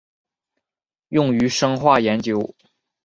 [1.09, 2.55] 用于生化研究。